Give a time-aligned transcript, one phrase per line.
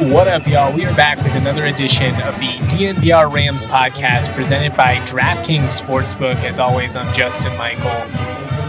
[0.00, 0.72] What up, y'all?
[0.72, 6.36] We are back with another edition of the DNVR Rams podcast presented by DraftKings Sportsbook.
[6.36, 7.90] As always, I'm Justin Michael.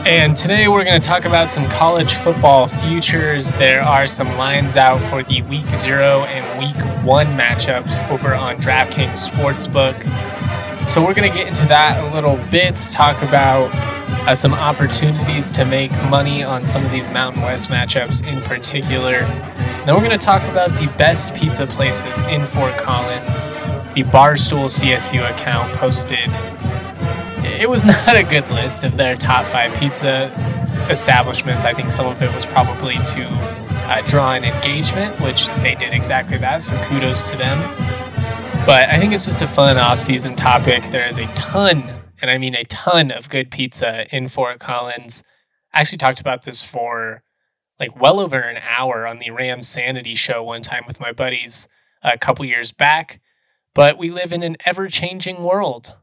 [0.05, 3.53] And today we're going to talk about some college football futures.
[3.53, 8.57] There are some lines out for the week zero and week one matchups over on
[8.57, 9.95] DraftKings Sportsbook.
[10.89, 13.71] So we're going to get into that a little bit, talk about
[14.27, 19.21] uh, some opportunities to make money on some of these Mountain West matchups in particular.
[19.85, 23.49] Then we're going to talk about the best pizza places in Fort Collins.
[23.95, 26.29] The Barstool CSU account posted.
[27.59, 30.31] It was not a good list of their top five pizza
[30.89, 31.65] establishments.
[31.65, 35.93] I think some of it was probably to uh, draw an engagement, which they did
[35.93, 36.61] exactly that.
[36.63, 37.57] So kudos to them.
[38.65, 40.83] But I think it's just a fun off-season topic.
[40.91, 41.83] There is a ton,
[42.21, 45.23] and I mean a ton, of good pizza in Fort Collins.
[45.73, 47.23] I actually talked about this for
[47.79, 51.67] like well over an hour on the Ram Sanity show one time with my buddies
[52.03, 53.19] a couple years back.
[53.73, 55.95] But we live in an ever changing world.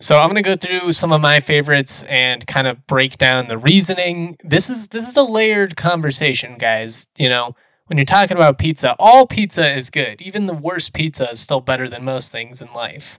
[0.00, 3.48] So I'm going to go through some of my favorites and kind of break down
[3.48, 4.36] the reasoning.
[4.44, 7.08] This is this is a layered conversation, guys.
[7.16, 10.20] You know, when you're talking about pizza, all pizza is good.
[10.22, 13.18] Even the worst pizza is still better than most things in life.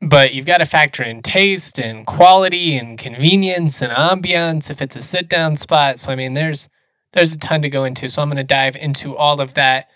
[0.00, 4.94] But you've got to factor in taste and quality and convenience and ambiance if it's
[4.94, 5.98] a sit down spot.
[5.98, 6.68] So I mean there's
[7.14, 8.08] there's a ton to go into.
[8.08, 9.88] So I'm going to dive into all of that.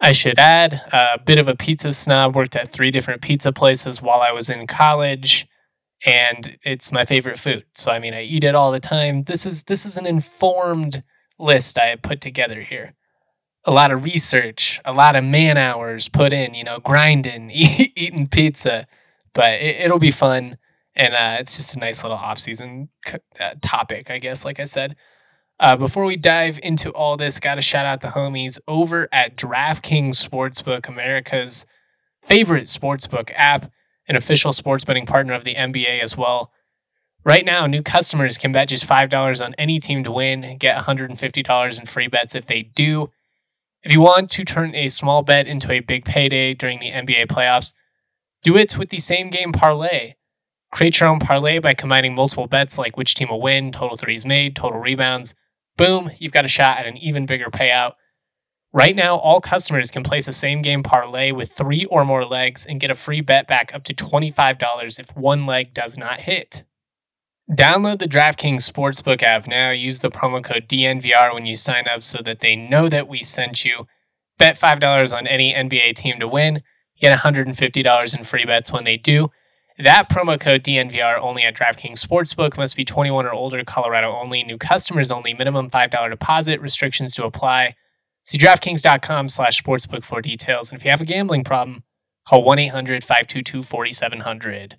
[0.00, 4.02] I should add a bit of a pizza snob, worked at three different pizza places
[4.02, 5.46] while I was in college
[6.04, 7.64] and it's my favorite food.
[7.74, 9.24] So I mean I eat it all the time.
[9.24, 11.02] This is this is an informed
[11.38, 12.94] list I have put together here.
[13.64, 17.92] A lot of research, a lot of man hours put in, you know, grinding, eat,
[17.96, 18.86] eating pizza,
[19.34, 20.58] but it, will be fun.
[20.94, 22.88] And uh, it's just a nice little off season
[23.40, 24.96] uh, topic, I guess, like I said.
[25.60, 29.36] Uh, before we dive into all this, got to shout out the homies over at
[29.36, 31.66] DraftKings Sportsbook, America's
[32.24, 33.70] favorite sportsbook app,
[34.08, 36.50] an official sports betting partner of the NBA as well.
[37.24, 40.76] Right now, new customers can bet just $5 on any team to win and get
[40.76, 43.10] $150 in free bets if they do.
[43.84, 47.26] If you want to turn a small bet into a big payday during the NBA
[47.26, 47.72] playoffs,
[48.42, 50.14] do it with the same game parlay.
[50.70, 54.24] Create your own parlay by combining multiple bets like which team will win, total threes
[54.24, 55.34] made, total rebounds,
[55.76, 57.92] Boom, you've got a shot at an even bigger payout.
[58.74, 62.66] Right now, all customers can place a same game parlay with three or more legs
[62.66, 66.64] and get a free bet back up to $25 if one leg does not hit.
[67.50, 69.70] Download the DraftKings Sportsbook app now.
[69.70, 73.22] Use the promo code DNVR when you sign up so that they know that we
[73.22, 73.86] sent you.
[74.38, 76.62] Bet $5 on any NBA team to win.
[77.00, 79.30] Get $150 in free bets when they do.
[79.78, 84.44] That promo code DNVR only at DraftKings Sportsbook must be 21 or older, Colorado only,
[84.44, 87.74] new customers only, minimum $5 deposit, restrictions to apply.
[88.24, 90.70] See DraftKings.com slash sportsbook for details.
[90.70, 91.82] And if you have a gambling problem,
[92.26, 94.76] call 1 800 522 4700.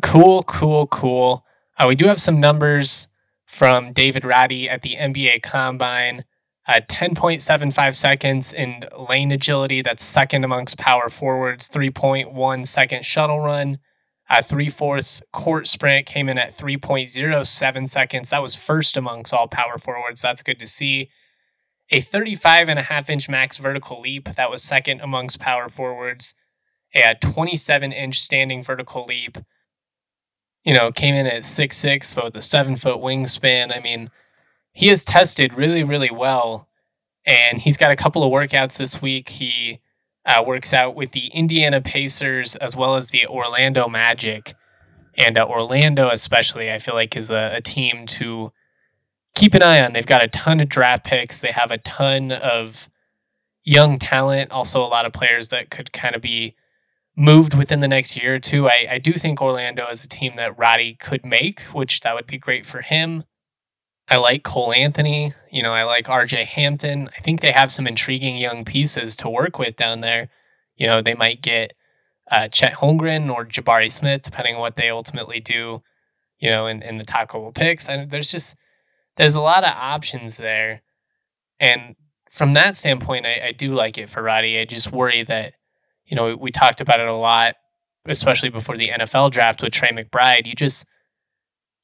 [0.00, 1.44] Cool, cool, cool.
[1.78, 3.08] Uh, we do have some numbers
[3.46, 6.24] from David Roddy at the NBA Combine.
[6.66, 13.78] Uh, 10.75 seconds in lane agility, that's second amongst power forwards, 3.1 second shuttle run,
[14.34, 18.30] a three fourths court sprint came in at 3.07 seconds.
[18.30, 20.22] That was first amongst all power forwards.
[20.22, 21.10] That's good to see.
[21.90, 24.30] A 35 and a half inch max vertical leap.
[24.30, 26.34] That was second amongst power forwards.
[26.94, 29.36] A 27 inch standing vertical leap.
[30.64, 33.76] You know, came in at six six, but with a seven foot wingspan.
[33.76, 34.10] I mean,
[34.72, 36.68] he has tested really, really well.
[37.24, 39.28] And he's got a couple of workouts this week.
[39.28, 39.80] He
[40.26, 44.54] uh, works out with the Indiana Pacers as well as the Orlando Magic.
[45.16, 48.50] And uh, Orlando, especially, I feel like is a, a, team to
[49.34, 49.92] keep an eye on.
[49.92, 52.88] They've got a ton of draft picks, they have a ton of
[53.64, 56.54] young talent, also a lot of players that could kind of be
[57.16, 58.68] moved within the next year or two.
[58.68, 62.26] I, I do think Orlando is a team that Roddy could make, which that would
[62.26, 63.24] be great for him.
[64.08, 65.34] I like Cole Anthony.
[65.50, 67.08] You know, I like RJ Hampton.
[67.16, 70.28] I think they have some intriguing young pieces to work with down there.
[70.76, 71.72] You know, they might get
[72.30, 75.82] uh, Chet Holmgren or Jabari Smith, depending on what they ultimately do,
[76.38, 77.88] you know, in, in the Taco picks.
[77.88, 78.56] And there's just
[79.16, 80.82] there's a lot of options there.
[81.60, 81.94] And
[82.30, 84.58] from that standpoint, I, I do like it for Roddy.
[84.58, 85.54] I just worry that,
[86.12, 87.54] you know, we, talked about it a lot,
[88.04, 90.44] especially before the NFL draft with Trey McBride.
[90.44, 90.86] You just,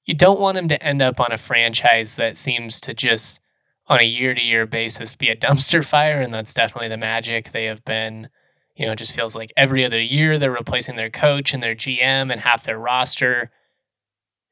[0.04, 3.40] you don't want him to end up on a franchise that seems to just
[3.86, 6.20] on a year to year basis be a dumpster fire.
[6.20, 7.52] And that's definitely the magic.
[7.52, 8.28] They have been,
[8.76, 11.74] you know, it just feels like every other year they're replacing their coach and their
[11.74, 13.50] GM and half their roster.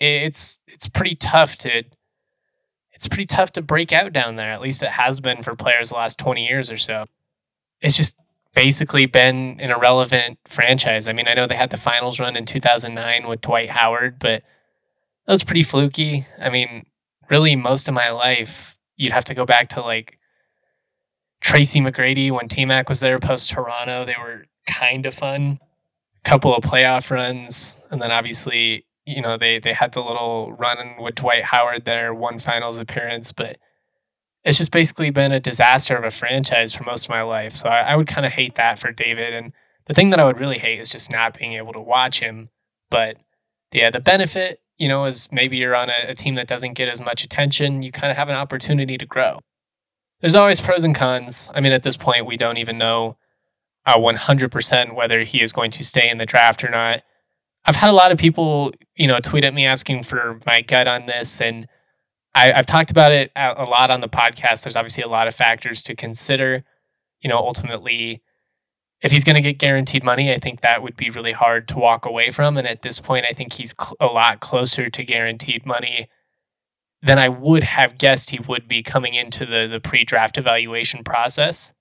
[0.01, 1.85] It's it's pretty tough to
[2.93, 4.53] it's pretty tough to break out down there.
[4.53, 7.05] At least it has been for players the last 20 years or so.
[7.83, 8.17] It's just
[8.57, 11.07] basically been an irrelevant franchise.
[11.07, 14.43] I mean, I know they had the finals run in 2009 with Dwight Howard, but
[15.27, 16.27] that was pretty fluky.
[16.41, 16.87] I mean,
[17.31, 20.19] really, most of my life, you'd have to go back to like
[21.43, 24.07] Tracy McGrady when T Mac was there post Toronto.
[24.07, 25.61] They were kind of fun.
[26.25, 27.77] A couple of playoff runs.
[27.91, 32.15] And then obviously, you know, they, they had the little run with Dwight Howard there,
[32.15, 33.59] one finals appearance, but
[34.47, 37.55] it's just basically been a disaster of a franchise for most of my life.
[37.55, 39.35] So I, I would kind of hate that for David.
[39.35, 39.53] And
[39.85, 42.49] the thing that I would really hate is just not being able to watch him.
[42.89, 43.19] But
[43.73, 46.89] yeah, the benefit you know, is maybe you're on a, a team that doesn't get
[46.89, 49.39] as much attention, you kind of have an opportunity to grow.
[50.21, 51.51] There's always pros and cons.
[51.55, 53.17] I mean, at this point, we don't even know
[53.85, 57.03] uh, 100% whether he is going to stay in the draft or not.
[57.65, 60.89] I've had a lot of people, you know, tweet at me asking for my gut
[60.89, 61.67] on this, and
[62.37, 64.65] I, have talked about it a lot on the podcast.
[64.65, 66.65] There's obviously a lot of factors to consider.
[67.23, 68.23] You know, ultimately,
[69.01, 71.79] if he's going to get guaranteed money, I think that would be really hard to
[71.79, 72.59] walk away from.
[72.59, 76.09] And at this point, I think he's cl- a lot closer to guaranteed money
[77.03, 81.05] than I would have guessed he would be coming into the, the pre draft evaluation
[81.05, 81.73] process.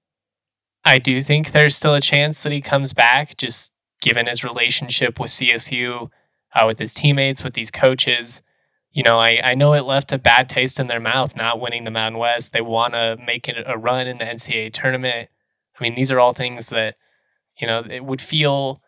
[0.86, 5.20] I do think there's still a chance that he comes back, just given his relationship
[5.20, 6.10] with CSU,
[6.54, 8.42] uh, with his teammates, with these coaches.
[8.96, 11.84] You know, I, I know it left a bad taste in their mouth not winning
[11.84, 12.52] the Mountain West.
[12.54, 15.30] They want to make it a run in the NCAA tournament.
[15.78, 16.96] I mean, these are all things that
[17.60, 18.82] you know, it would feel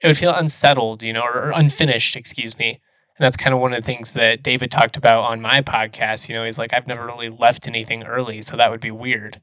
[0.00, 2.80] it would feel unsettled, you know, or, unfinished, excuse me.
[3.18, 6.28] And that's kind of one of the things that David talked about on my podcast.
[6.28, 9.40] You know, he's like, I've never really left anything early, so that would be weird.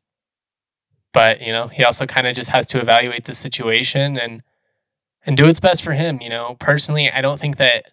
[1.11, 4.43] But, you know, he also kind of just has to evaluate the situation and
[5.25, 6.21] and do what's best for him.
[6.21, 7.85] You know, personally, I don't think that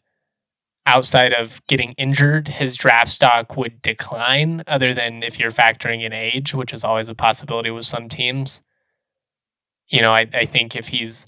[0.90, 6.12] outside of getting injured, his draft stock would decline, other than if you're factoring in
[6.12, 8.62] age, which is always a possibility with some teams
[9.90, 11.26] you know, I, I think if he's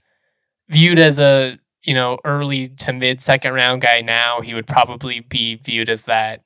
[0.68, 5.20] viewed as a, you know, early to mid second round guy now, he would probably
[5.20, 6.42] be viewed as that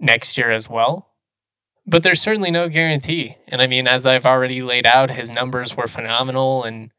[0.00, 1.10] next year as well.
[1.86, 3.36] But there's certainly no guarantee.
[3.48, 6.90] And I mean, as I've already laid out, his numbers were phenomenal and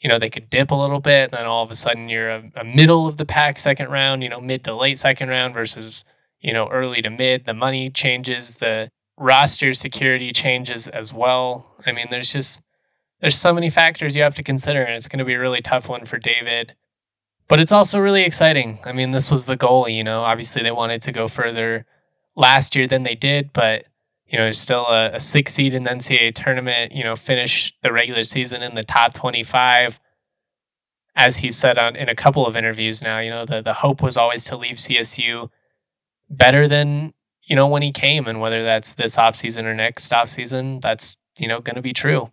[0.00, 2.30] you know, they could dip a little bit, and then all of a sudden you're
[2.30, 5.54] a, a middle of the pack second round, you know, mid to late second round
[5.54, 6.04] versus,
[6.40, 7.44] you know, early to mid.
[7.44, 11.74] The money changes, the roster security changes as well.
[11.86, 12.62] I mean, there's just
[13.20, 15.62] there's so many factors you have to consider, and it's going to be a really
[15.62, 16.74] tough one for David.
[17.48, 18.80] But it's also really exciting.
[18.84, 20.22] I mean, this was the goal, you know.
[20.22, 21.86] Obviously, they wanted to go further
[22.34, 23.86] last year than they did, but
[24.26, 26.92] you know, still a, a six seed in the NCAA tournament.
[26.92, 29.98] You know, finish the regular season in the top twenty-five.
[31.18, 34.02] As he said on in a couple of interviews now, you know, the the hope
[34.02, 35.50] was always to leave CSU
[36.28, 37.14] better than
[37.44, 41.48] you know when he came, and whether that's this offseason or next offseason, that's you
[41.48, 42.30] know going to be true.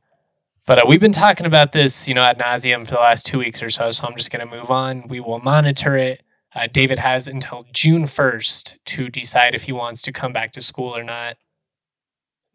[0.66, 3.38] But uh, we've been talking about this, you know, ad nauseum for the last two
[3.38, 3.92] weeks or so.
[3.92, 5.08] So I'm just going to move on.
[5.10, 6.24] We will monitor it.
[6.56, 10.62] Uh, David has until June 1st to decide if he wants to come back to
[10.62, 11.36] school or not.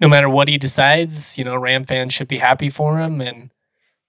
[0.00, 3.20] No matter what he decides, you know, Ram fans should be happy for him.
[3.20, 3.50] And,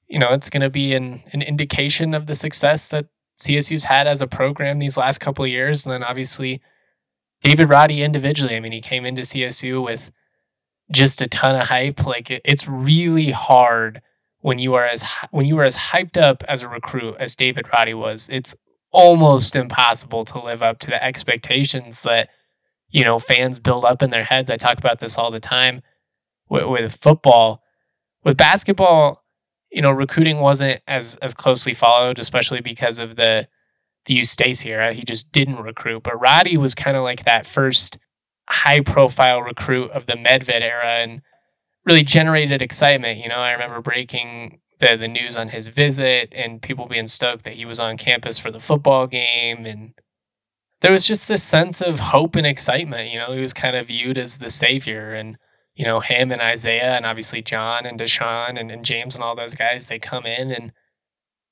[0.07, 3.07] you know, it's going to be an, an indication of the success that
[3.39, 5.85] CSU's had as a program these last couple of years.
[5.85, 6.61] And then obviously,
[7.41, 8.55] David Roddy individually.
[8.55, 10.11] I mean, he came into CSU with
[10.91, 12.05] just a ton of hype.
[12.05, 14.01] Like it, it's really hard
[14.41, 17.67] when you are as when you are as hyped up as a recruit as David
[17.71, 18.29] Roddy was.
[18.31, 18.55] It's
[18.91, 22.29] almost impossible to live up to the expectations that
[22.89, 24.49] you know fans build up in their heads.
[24.49, 25.81] I talk about this all the time
[26.49, 27.63] with, with football.
[28.23, 29.23] With basketball,
[29.71, 33.47] you know, recruiting wasn't as as closely followed, especially because of the
[34.05, 34.93] the Eustachy era.
[34.93, 36.03] He just didn't recruit.
[36.03, 37.97] But Roddy was kind of like that first
[38.49, 41.21] high profile recruit of the Medved era and
[41.85, 43.19] really generated excitement.
[43.19, 47.43] You know, I remember breaking the, the news on his visit and people being stoked
[47.43, 49.65] that he was on campus for the football game.
[49.65, 49.93] And
[50.81, 53.11] there was just this sense of hope and excitement.
[53.11, 55.13] You know, he was kind of viewed as the savior.
[55.13, 55.37] And,
[55.75, 59.35] you know, him and Isaiah and obviously John and Deshaun and, and James and all
[59.35, 60.71] those guys, they come in and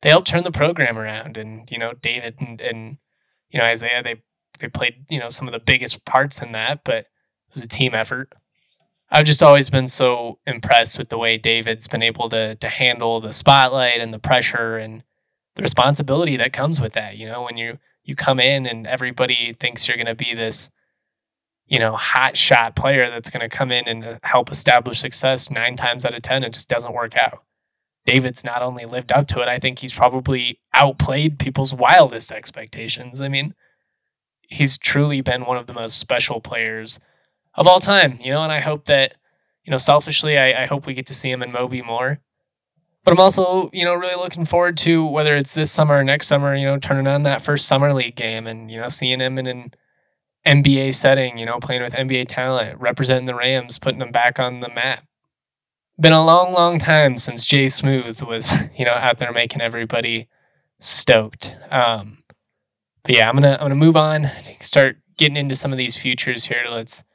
[0.02, 1.38] they help turn the program around.
[1.38, 2.98] And, you know, David and, and
[3.50, 4.22] you know, Isaiah, they
[4.60, 7.68] they played you know some of the biggest parts in that but It was a
[7.68, 8.34] team effort.
[9.10, 13.22] I've just always been so impressed with the way David's been able to to handle
[13.22, 15.04] the spotlight and the pressure and
[15.56, 17.18] the responsibility that comes with that.
[17.18, 20.72] You know, when you you come in and everybody thinks you're going to be this,
[21.68, 25.52] you know, hot shot player that's going to come in and uh, help establish success
[25.52, 27.44] nine times out of ten, it just doesn't work out.
[28.06, 33.20] David's not only lived up to it, I think he's probably outplayed people's wildest expectations.
[33.20, 33.54] I mean,
[34.48, 37.02] he's truly been one of the most special players
[37.56, 39.18] of all time, you know, and I hope that,
[39.66, 42.20] you know, selfishly, I, I hope we get to see him in Moby more.
[43.08, 46.28] But I'm also, you know, really looking forward to whether it's this summer or next
[46.28, 49.40] summer, you know, turning on that first summer league game and, you know, seeing him
[49.40, 49.74] in an
[50.46, 54.60] NBA setting, you know, playing with NBA talent, representing the Rams, putting them back on
[54.60, 55.06] the map.
[55.98, 60.28] Been a long, long time since Jay Smooth was, you know, out there making everybody
[60.82, 61.56] stoked.
[61.72, 62.24] Um,
[63.04, 64.28] but yeah, I'm gonna I'm gonna move on,
[64.60, 66.66] start getting into some of these futures here.
[66.70, 67.06] Let's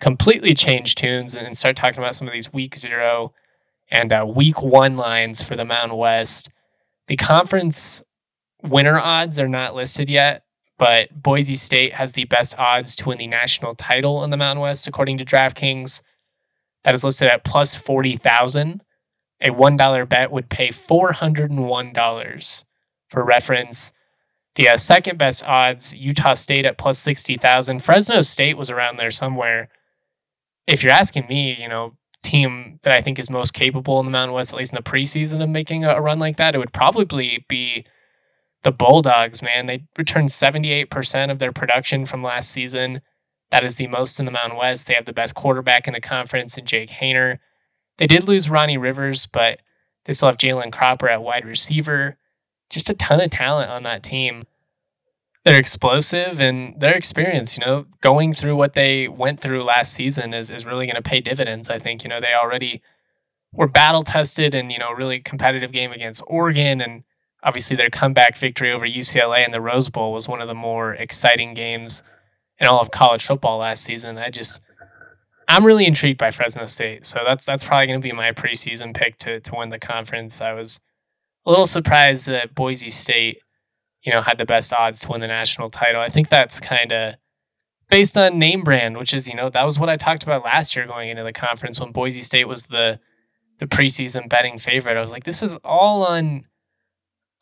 [0.00, 3.32] completely change tunes and start talking about some of these week zero
[3.92, 6.48] and uh, week one lines for the Mountain West.
[7.08, 8.02] The conference
[8.62, 10.44] winner odds are not listed yet,
[10.78, 14.62] but Boise State has the best odds to win the national title in the Mountain
[14.62, 16.02] West, according to DraftKings.
[16.84, 18.82] That is listed at plus 40,000.
[19.42, 22.64] A $1 bet would pay $401.
[23.08, 23.92] For reference,
[24.54, 27.80] the uh, second best odds, Utah State at plus 60,000.
[27.80, 29.68] Fresno State was around there somewhere
[30.66, 34.12] if you're asking me, you know, team that I think is most capable in the
[34.12, 36.72] Mountain West, at least in the preseason, of making a, run like that, it would
[36.72, 37.84] probably be
[38.62, 39.66] the Bulldogs, man.
[39.66, 43.00] They returned 78% of their production from last season.
[43.50, 44.86] That is the most in the Mountain West.
[44.86, 47.38] They have the best quarterback in the conference in Jake Haener.
[47.98, 49.60] They did lose Ronnie Rivers, but
[50.04, 52.16] they still have Jalen Cropper at wide receiver.
[52.70, 54.44] Just a ton of talent on that team
[55.44, 60.32] they're explosive and their experience, you know, going through what they went through last season
[60.34, 61.68] is, is really going to pay dividends.
[61.68, 62.80] I think, you know, they already
[63.52, 66.80] were battle tested and, you know, really competitive game against Oregon.
[66.80, 67.02] And
[67.42, 70.94] obviously their comeback victory over UCLA in the Rose Bowl was one of the more
[70.94, 72.04] exciting games
[72.58, 74.18] in all of college football last season.
[74.18, 74.60] I just,
[75.48, 77.04] I'm really intrigued by Fresno State.
[77.04, 80.40] So that's, that's probably going to be my preseason pick to, to win the conference.
[80.40, 80.78] I was
[81.44, 83.40] a little surprised that Boise State
[84.02, 86.00] you know, had the best odds to win the national title.
[86.00, 87.14] I think that's kind of
[87.88, 90.74] based on name brand, which is, you know, that was what I talked about last
[90.74, 92.98] year going into the conference when Boise State was the
[93.58, 94.96] the preseason betting favorite.
[94.96, 96.46] I was like, this is all on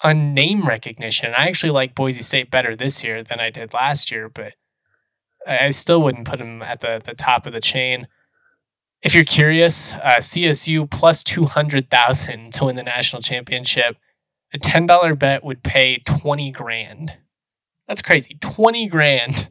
[0.02, 1.32] on name recognition.
[1.34, 4.54] I actually like Boise State better this year than I did last year, but
[5.46, 8.06] I still wouldn't put them at the, the top of the chain.
[9.02, 13.96] If you're curious, uh, CSU plus 200,000 to win the national championship
[14.52, 17.16] a $10 bet would pay 20 grand.
[17.86, 18.36] That's crazy.
[18.40, 19.50] 20 grand.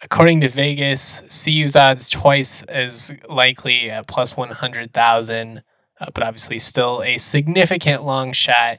[0.00, 5.62] According to Vegas, CU's odds twice as likely at plus 100,000,
[6.00, 8.78] uh, but obviously still a significant long shot.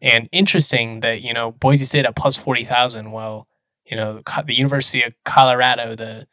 [0.00, 3.46] And interesting that, you know, Boise State at plus 40,000, while,
[3.84, 6.26] you know, the University of Colorado, the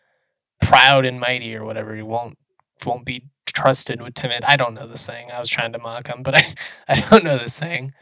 [0.62, 2.38] proud and mighty or whatever, won't
[2.86, 4.44] won't be trusted with timid.
[4.44, 5.32] I don't know the saying.
[5.32, 6.46] I was trying to mock him, but I,
[6.88, 7.94] I don't know the saying.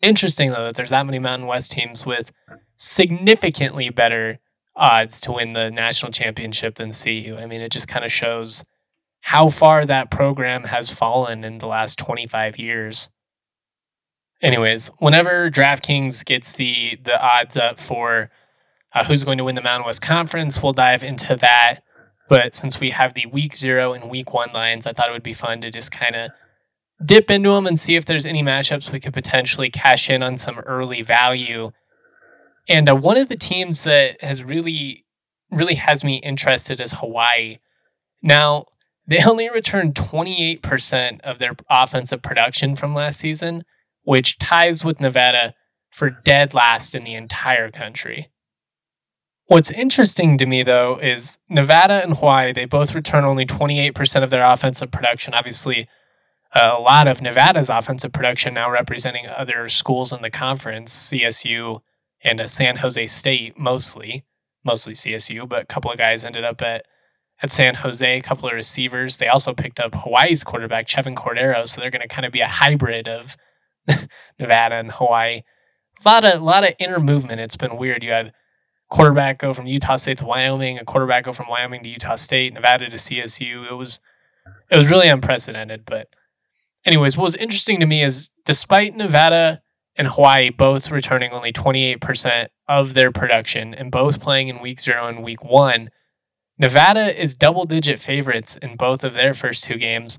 [0.00, 2.30] Interesting though that there's that many Mountain West teams with
[2.76, 4.38] significantly better
[4.76, 7.36] odds to win the national championship than CU.
[7.38, 8.64] I mean, it just kind of shows
[9.20, 13.10] how far that program has fallen in the last 25 years.
[14.40, 18.30] Anyways, whenever DraftKings gets the the odds up for
[18.94, 21.80] uh, who's going to win the Mountain West Conference, we'll dive into that.
[22.28, 25.22] But since we have the week zero and week one lines, I thought it would
[25.22, 26.30] be fun to just kind of
[27.04, 30.36] dip into them and see if there's any matchups we could potentially cash in on
[30.38, 31.70] some early value.
[32.68, 35.04] And uh, one of the teams that has really,
[35.50, 37.58] really has me interested is Hawaii.
[38.22, 38.66] Now,
[39.06, 43.64] they only returned 28% of their offensive production from last season,
[44.02, 45.54] which ties with Nevada
[45.90, 48.28] for dead last in the entire country.
[49.46, 54.28] What's interesting to me, though, is Nevada and Hawaii, they both return only 28% of
[54.28, 55.32] their offensive production.
[55.32, 55.88] Obviously,
[56.54, 61.80] Uh, a lot of Nevada's offensive production now representing other schools in the conference, CSU
[62.22, 64.24] and a San Jose State mostly,
[64.64, 66.86] mostly CSU, but a couple of guys ended up at
[67.40, 69.18] at San Jose, a couple of receivers.
[69.18, 72.40] They also picked up Hawaii's quarterback, Chevan Cordeiro, so they're going to kind of be
[72.40, 73.36] a hybrid of
[74.40, 75.42] Nevada and Hawaii.
[76.04, 77.40] A lot of a lot of inner movement.
[77.40, 78.02] It's been weird.
[78.02, 78.32] You had
[78.90, 82.54] quarterback go from Utah State to Wyoming, a quarterback go from Wyoming to Utah State,
[82.54, 83.70] Nevada to CSU.
[83.70, 84.00] It was
[84.70, 86.08] it was really unprecedented, but
[86.84, 89.62] anyways, what was interesting to me is despite Nevada
[89.96, 95.08] and Hawaii both returning only 28% of their production and both playing in week zero
[95.08, 95.90] and week one,
[96.58, 100.18] Nevada is double digit favorites in both of their first two games,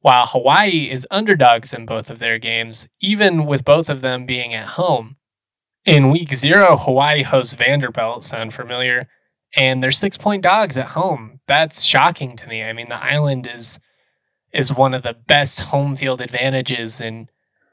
[0.00, 4.54] while Hawaii is underdogs in both of their games, even with both of them being
[4.54, 5.16] at home.
[5.84, 9.08] In week zero, Hawaii hosts Vanderbilt, sound familiar?
[9.56, 11.40] And they're six point dogs at home.
[11.48, 12.62] That's shocking to me.
[12.62, 13.80] I mean, the island is
[14.52, 17.28] is one of the best home field advantages in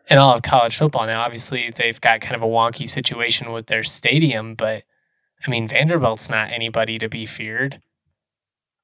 [0.09, 1.05] in all of college football.
[1.05, 4.83] Now, obviously, they've got kind of a wonky situation with their stadium, but
[5.45, 7.81] I mean, Vanderbilt's not anybody to be feared.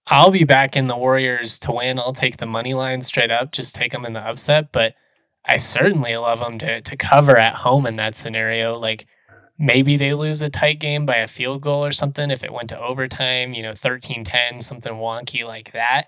[0.08, 1.98] I'll be back in the Warriors to win.
[1.98, 4.74] I'll take the money line straight up, just take them in the upset.
[4.74, 4.96] But
[5.46, 8.78] I certainly love them to to cover at home in that scenario.
[8.78, 9.08] Like
[9.58, 12.70] maybe they lose a tight game by a field goal or something if it went
[12.70, 16.08] to overtime, you know, 13-10, something wonky like that.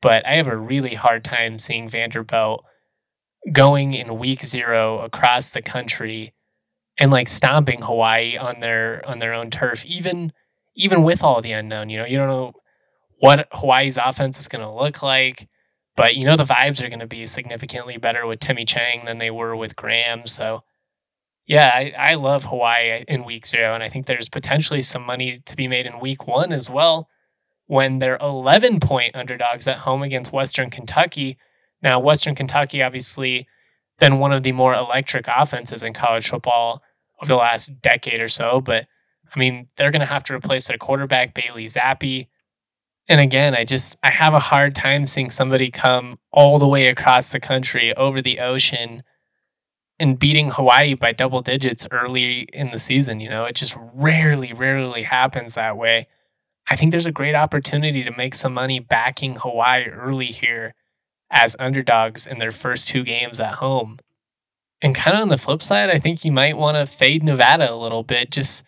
[0.00, 2.64] But I have a really hard time seeing Vanderbilt
[3.52, 6.34] going in week 0 across the country
[6.98, 10.32] and like stomping Hawaii on their on their own turf even
[10.74, 12.52] even with all the unknown, you know, you don't know
[13.18, 15.48] what Hawaii's offense is going to look like.
[15.96, 19.18] But you know the vibes are going to be significantly better with Timmy Chang than
[19.18, 20.28] they were with Graham.
[20.28, 20.62] So
[21.44, 25.42] yeah, I, I love Hawaii in week zero, and I think there's potentially some money
[25.46, 27.08] to be made in week one as well
[27.68, 31.38] when they're 11 point underdogs at home against Western Kentucky.
[31.82, 33.46] Now, Western Kentucky obviously
[34.00, 36.82] been one of the more electric offenses in college football
[37.22, 38.86] over the last decade or so, but
[39.34, 42.28] I mean, they're going to have to replace their quarterback, Bailey Zappe.
[43.08, 46.86] And again, I just I have a hard time seeing somebody come all the way
[46.86, 49.02] across the country over the ocean
[49.98, 54.52] and beating Hawaii by double digits early in the season, you know, it just rarely
[54.52, 56.06] rarely happens that way.
[56.70, 60.74] I think there's a great opportunity to make some money backing Hawaii early here
[61.30, 63.98] as underdogs in their first two games at home.
[64.80, 67.72] And kind of on the flip side, I think you might want to fade Nevada
[67.72, 68.64] a little bit just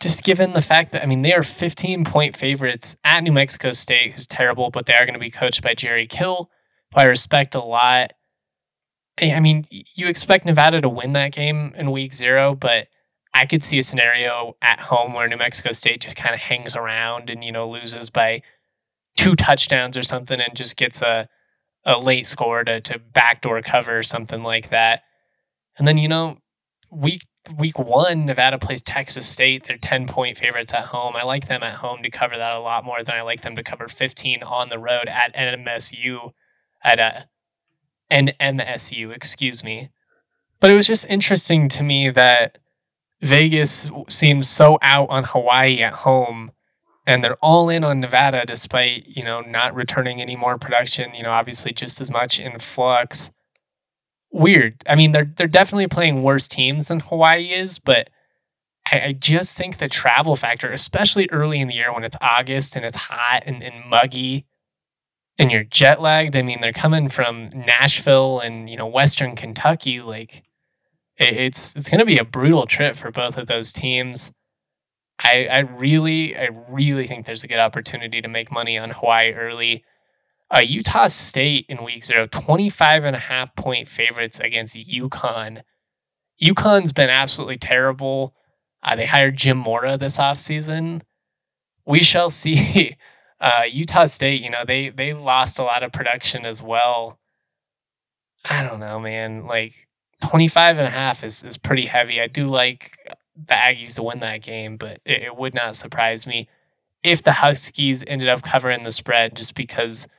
[0.00, 3.72] just given the fact that I mean they are 15 point favorites at New Mexico
[3.72, 6.50] State, who's terrible, but they are going to be coached by Jerry Kill,
[6.94, 8.12] who I respect a lot.
[9.20, 12.88] I mean, you expect Nevada to win that game in week zero, but
[13.34, 16.76] I could see a scenario at home where New Mexico State just kind of hangs
[16.76, 18.42] around and you know loses by
[19.16, 21.28] two touchdowns or something and just gets a
[21.84, 25.02] a late score to to backdoor cover or something like that.
[25.76, 26.38] And then you know
[26.90, 27.22] week
[27.58, 29.64] week one, Nevada plays Texas State.
[29.64, 31.14] They're 10 point favorites at home.
[31.16, 33.56] I like them at home to cover that a lot more than I like them
[33.56, 36.32] to cover 15 on the road at NMSU,
[36.82, 37.20] at uh,
[38.10, 39.90] a NMSU, excuse me.
[40.60, 42.58] But it was just interesting to me that
[43.24, 46.52] Vegas seems so out on Hawaii at home
[47.06, 51.22] and they're all in on Nevada despite, you know, not returning any more production, you
[51.22, 53.30] know, obviously just as much in flux
[54.34, 54.82] weird.
[54.86, 58.10] I mean, they're they're definitely playing worse teams than Hawaii is, but
[58.86, 62.84] I, just think the travel factor, especially early in the year when it's August and
[62.84, 64.44] it's hot and, and muggy
[65.38, 66.36] and you're jet lagged.
[66.36, 70.00] I mean, they're coming from Nashville and you know Western Kentucky.
[70.00, 70.42] Like
[71.18, 74.32] it, it's it's gonna be a brutal trip for both of those teams.
[75.22, 79.32] I, I really, I really think there's a good opportunity to make money on Hawaii
[79.32, 79.84] early.
[80.54, 85.62] Uh, Utah State in week zero, 25 and a half point favorites against UConn.
[86.42, 88.34] UConn's been absolutely terrible.
[88.82, 91.02] Uh, they hired Jim Mora this offseason.
[91.86, 92.96] We shall see.
[93.40, 97.18] Uh, Utah State, you know, they they lost a lot of production as well.
[98.44, 99.46] I don't know, man.
[99.46, 99.74] Like
[100.28, 102.20] 25 and a half is, is pretty heavy.
[102.20, 102.96] I do like
[103.36, 106.48] the Aggies to win that game, but it, it would not surprise me
[107.02, 110.08] if the Huskies ended up covering the spread just because–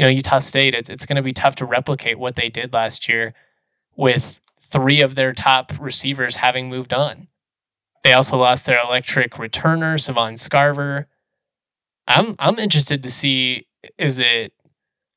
[0.00, 2.72] you know, Utah State, it's, it's going to be tough to replicate what they did
[2.72, 3.34] last year
[3.96, 7.28] with three of their top receivers having moved on.
[8.02, 11.04] They also lost their electric returner, Savon Scarver.
[12.08, 13.66] I'm I'm interested to see
[13.98, 14.54] is it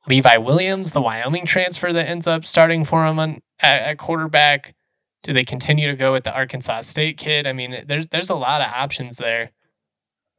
[0.10, 4.76] Levi Williams, the Wyoming transfer that ends up starting for them on, at, at quarterback?
[5.24, 7.48] Do they continue to go with the Arkansas State kid?
[7.48, 9.52] I mean, there's there's a lot of options there.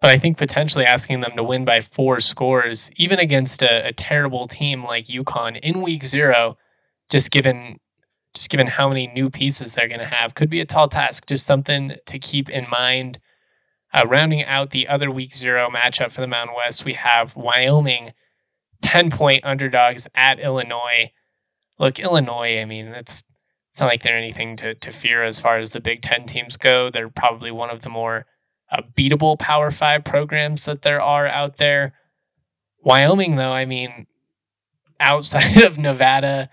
[0.00, 3.92] But I think potentially asking them to win by four scores, even against a, a
[3.92, 6.58] terrible team like UConn in week zero,
[7.08, 7.80] just given
[8.34, 11.26] just given how many new pieces they're going to have, could be a tall task.
[11.26, 13.18] Just something to keep in mind.
[13.94, 18.12] Uh, rounding out the other week zero matchup for the Mountain West, we have Wyoming,
[18.82, 21.12] 10 point underdogs at Illinois.
[21.78, 23.24] Look, Illinois, I mean, it's,
[23.70, 26.56] it's not like they're anything to, to fear as far as the Big Ten teams
[26.56, 26.90] go.
[26.90, 28.26] They're probably one of the more
[28.70, 31.94] uh, beatable Power Five programs that there are out there.
[32.82, 34.06] Wyoming, though, I mean,
[35.00, 36.50] outside of Nevada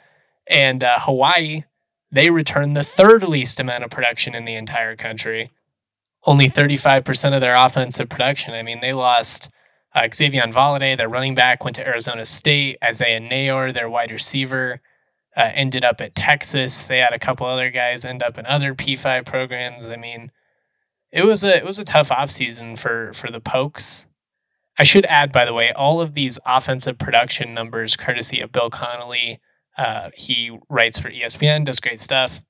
[0.47, 1.63] and uh, Hawaii,
[2.12, 5.51] they return the third least amount of production in the entire country.
[6.25, 8.53] Only 35% of their offensive production.
[8.53, 9.49] I mean, they lost
[9.93, 12.77] Uh, Xazavian Valladay, their running back, went to Arizona State.
[12.84, 14.79] Isaiah Neyor, their wide receiver,
[15.35, 16.83] uh, ended up at Texas.
[16.83, 19.87] They had a couple other guys end up in other P5 programs.
[19.87, 20.31] I mean,
[21.11, 24.05] it was a it was a tough offseason for for the Pokes.
[24.77, 28.69] I should add, by the way, all of these offensive production numbers, courtesy of Bill
[28.69, 29.39] Connelly.
[29.77, 32.41] Uh, he writes for ESPN, does great stuff.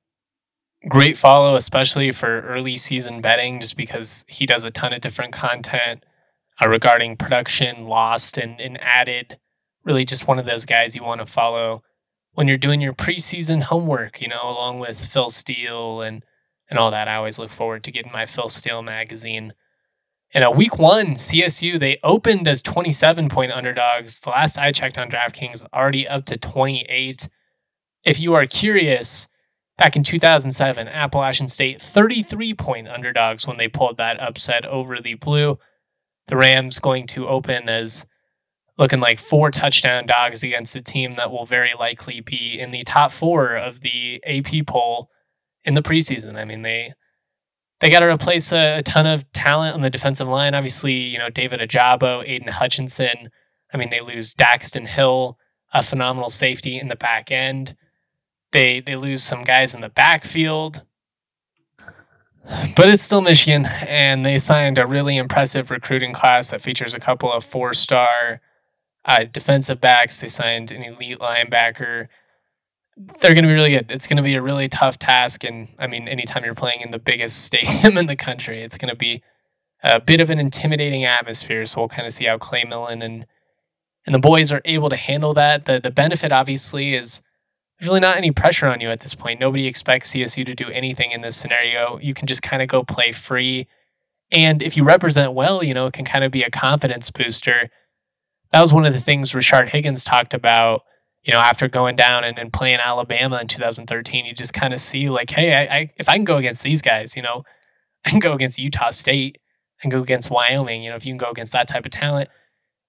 [0.87, 5.33] Great follow, especially for early season betting, just because he does a ton of different
[5.33, 6.05] content
[6.61, 9.37] uh, regarding production, lost, and, and added.
[9.83, 11.83] Really, just one of those guys you want to follow
[12.33, 16.23] when you're doing your preseason homework, you know, along with Phil Steele and
[16.69, 17.07] and all that.
[17.07, 19.53] I always look forward to getting my Phil Steele magazine.
[20.33, 24.21] In a uh, week one, CSU, they opened as 27 point underdogs.
[24.21, 27.27] The last I checked on DraftKings, already up to 28.
[28.05, 29.27] If you are curious,
[29.77, 35.15] back in 2007, Appalachian State, 33 point underdogs when they pulled that upset over the
[35.15, 35.59] Blue.
[36.27, 38.05] The Rams going to open as
[38.77, 42.83] looking like four touchdown dogs against a team that will very likely be in the
[42.83, 45.09] top four of the AP poll
[45.63, 46.35] in the preseason.
[46.35, 46.93] I mean, they
[47.79, 50.53] they got to replace a, a, ton of talent on the defensive line.
[50.53, 53.29] Obviously, you know David Ojabo, Aidan Hutchinson.
[53.73, 55.37] I mean, they lose Daxton Hill,
[55.73, 57.75] a phenomenal safety in the back end.
[58.51, 60.83] They they lose some guys in the backfield.
[62.75, 66.99] But it's still Michigan, and they signed a really impressive recruiting class that features a
[66.99, 68.41] couple of four star
[69.05, 70.19] uh, defensive backs.
[70.19, 72.07] They signed an elite linebacker.
[72.97, 73.91] They're going to be really good.
[73.91, 75.43] It's going to be a really tough task.
[75.43, 78.89] And I mean, anytime you're playing in the biggest stadium in the country, it's going
[78.89, 79.23] to be
[79.83, 81.65] a bit of an intimidating atmosphere.
[81.65, 83.25] So we'll kind of see how Clay Millen and
[84.03, 85.65] and the boys are able to handle that.
[85.65, 87.21] The the benefit obviously is
[87.79, 89.39] there's really not any pressure on you at this point.
[89.39, 91.97] Nobody expects CSU to do anything in this scenario.
[91.99, 93.67] You can just kind of go play free.
[94.31, 97.71] And if you represent well, you know, it can kind of be a confidence booster.
[98.51, 100.81] That was one of the things Rashard Higgins talked about,
[101.23, 104.25] you know, after going down and, and playing Alabama in 2013.
[104.25, 106.81] You just kind of see, like, hey, I, I, if I can go against these
[106.81, 107.43] guys, you know,
[108.05, 109.39] I can go against Utah State
[109.81, 110.83] and go against Wyoming.
[110.83, 112.29] You know, if you can go against that type of talent,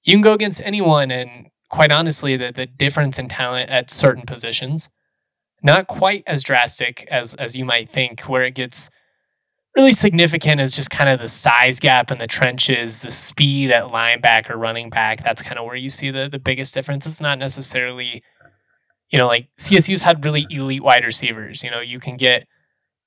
[0.05, 1.11] you can go against anyone.
[1.11, 4.89] And quite honestly, the, the difference in talent at certain positions,
[5.63, 8.91] not quite as drastic as, as you might think, where it gets
[9.77, 13.85] really significant is just kind of the size gap in the trenches, the speed at
[13.85, 15.23] linebacker, running back.
[15.23, 17.07] That's kind of where you see the, the biggest difference.
[17.07, 18.23] It's not necessarily,
[19.11, 21.63] you know, like CSU's had really elite wide receivers.
[21.63, 22.47] You know, you can get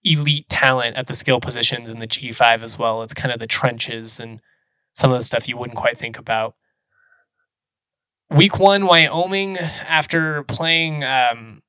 [0.04, 3.02] elite talent at the skill positions in the G5 as well.
[3.04, 4.40] It's kind of the trenches and
[4.96, 6.56] some of the stuff you wouldn't quite think about.
[8.32, 11.62] Week one, Wyoming, after playing um,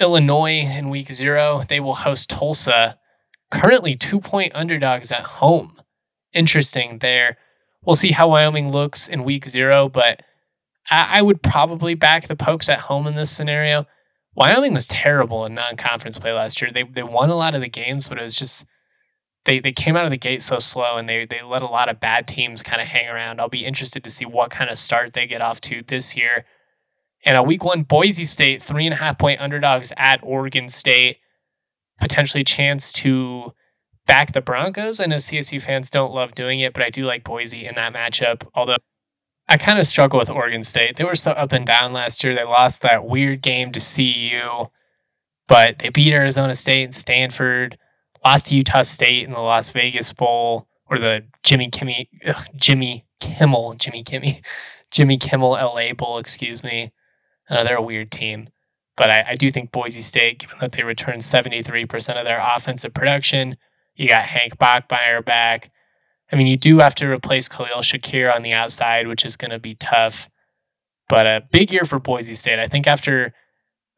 [0.00, 2.98] Illinois in week zero, they will host Tulsa,
[3.50, 5.80] currently two point underdogs at home.
[6.32, 7.38] Interesting there.
[7.84, 10.22] We'll see how Wyoming looks in week zero, but
[10.90, 13.86] I, I would probably back the Pokes at home in this scenario.
[14.34, 16.70] Wyoming was terrible in non conference play last year.
[16.72, 18.66] They, they won a lot of the games, but it was just
[19.44, 21.88] they they came out of the gate so slow and they they let a lot
[21.88, 23.40] of bad teams kind of hang around.
[23.40, 26.44] I'll be interested to see what kind of start they get off to this year.
[27.24, 31.18] And a week one, Boise State, three and a half point underdogs at Oregon State,
[32.00, 33.52] potentially chance to
[34.06, 35.00] back the Broncos.
[35.00, 37.92] I know CSU fans don't love doing it, but I do like Boise in that
[37.92, 38.46] matchup.
[38.54, 38.76] Although
[39.48, 40.96] I kind of struggle with Oregon State.
[40.96, 42.34] They were so up and down last year.
[42.34, 44.66] They lost that weird game to CU,
[45.46, 47.78] but they beat Arizona State and Stanford
[48.24, 53.06] lost to Utah State in the Las Vegas Bowl or the Jimmy Kimmy, ugh, Jimmy
[53.20, 54.44] Kimmel, Jimmy Kimmy,
[54.90, 56.92] Jimmy Kimmel LA Bowl, excuse me.
[57.50, 58.50] Know they're a weird team,
[58.98, 62.92] but I, I do think Boise State, given that they returned 73% of their offensive
[62.92, 63.56] production,
[63.94, 65.70] you got Hank Bachmeier back.
[66.30, 69.52] I mean, you do have to replace Khalil Shakir on the outside, which is going
[69.52, 70.28] to be tough.
[71.08, 72.58] But a big year for Boise State.
[72.58, 73.32] I think after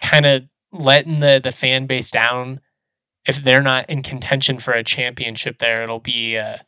[0.00, 2.60] kind of letting the the fan base down
[3.26, 6.58] if they're not in contention for a championship there, it'll be uh,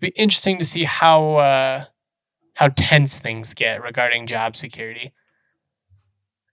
[0.00, 1.84] be interesting to see how uh,
[2.54, 5.12] how tense things get regarding job security.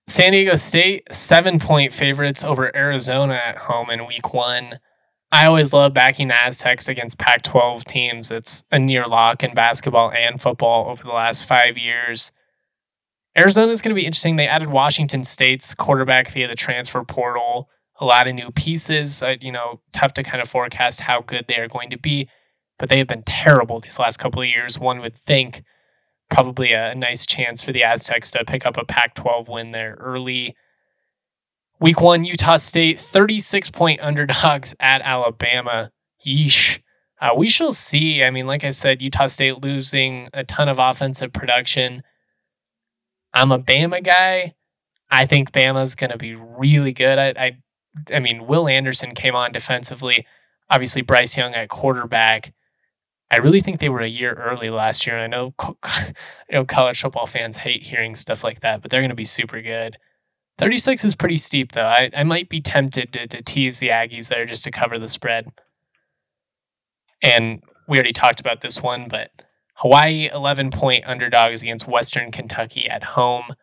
[0.09, 4.79] San Diego State seven point favorites over Arizona at home in Week One.
[5.31, 8.31] I always love backing the Aztecs against Pac 12 teams.
[8.31, 12.31] It's a near lock in basketball and football over the last five years.
[13.37, 14.35] Arizona is going to be interesting.
[14.35, 17.69] They added Washington State's quarterback via the transfer portal
[17.99, 19.21] a lot of new pieces.
[19.21, 22.27] Uh, you know, tough to kind of forecast how good they are going to be,
[22.79, 24.79] but they have been terrible these last couple of years.
[24.79, 25.61] One would think
[26.29, 29.97] probably a nice chance for the Aztecs to pick up a Pac 12 win there
[29.99, 30.55] early.
[31.79, 35.91] Week one, Utah State, 36 point underdogs at Alabama.
[36.25, 36.79] Yeesh.
[37.21, 38.23] Uh, we shall see.
[38.23, 42.03] I mean, like I said, Utah State losing a ton of offensive production.
[43.33, 44.53] I'm a Bama guy.
[45.11, 47.17] I think Bama's going to be really good.
[47.17, 47.57] I, I,
[48.13, 50.25] I mean, Will Anderson came on defensively.
[50.69, 52.53] Obviously, Bryce Young at quarterback.
[53.31, 55.15] I really think they were a year early last year.
[55.17, 56.13] And I know, you
[56.51, 59.61] know, college football fans hate hearing stuff like that, but they're going to be super
[59.61, 59.97] good.
[60.57, 61.85] 36 is pretty steep, though.
[61.85, 65.07] I, I might be tempted to, to tease the Aggies there just to cover the
[65.07, 65.47] spread.
[67.21, 69.31] And we already talked about this one, but
[69.75, 73.53] Hawaii 11 point underdogs against Western Kentucky at home.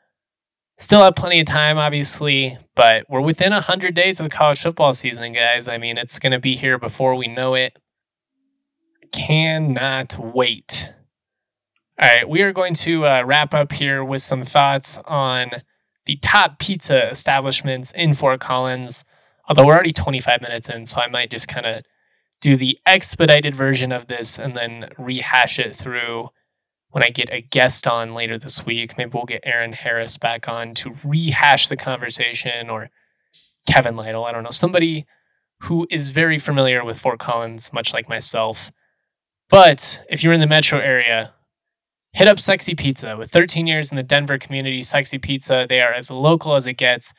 [0.79, 4.93] Still have plenty of time, obviously, but we're within 100 days of the college football
[4.93, 5.69] season, guys.
[5.69, 7.77] I mean, it's going to be here before we know it.
[9.13, 10.89] Cannot wait.
[12.01, 15.63] All right, we are going to uh, wrap up here with some thoughts on
[16.05, 19.05] the top pizza establishments in Fort Collins.
[19.49, 21.85] Although we're already 25 minutes in, so I might just kind of
[22.41, 26.29] do the expedited version of this and then rehash it through
[26.91, 28.97] when I get a guest on later this week.
[28.99, 32.91] Maybe we'll get Aaron Harris back on to rehash the conversation or
[33.67, 34.25] Kevin Lytle.
[34.25, 34.51] I don't know.
[34.51, 35.07] Somebody
[35.61, 38.71] who is very familiar with Fort Collins, much like myself.
[39.49, 41.35] But if you're in the metro area,
[42.13, 43.17] hit up Sexy Pizza.
[43.17, 46.75] With 13 years in the Denver community, Sexy Pizza, they are as local as it
[46.75, 47.15] gets.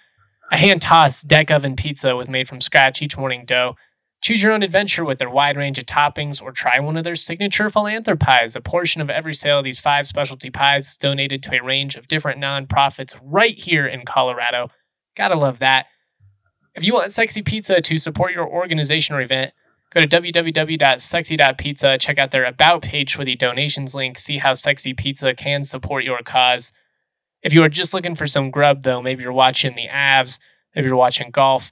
[0.51, 3.75] A hand tossed deck oven pizza with made from scratch each morning dough
[4.21, 7.15] Choose your own adventure with their wide range of toppings or try one of their
[7.15, 8.55] signature philanthropy pies.
[8.55, 11.95] A portion of every sale of these five specialty pies is donated to a range
[11.95, 14.69] of different nonprofits right here in Colorado.
[15.15, 15.85] Gotta love that.
[16.73, 19.53] If you want sexy pizza to support your organization or event,
[19.91, 24.93] go to www.sexy.pizza, check out their About page for the donations link, see how Sexy
[24.93, 26.71] Pizza can support your cause.
[27.43, 30.39] If you are just looking for some grub, though, maybe you're watching the Avs,
[30.75, 31.71] maybe you're watching golf,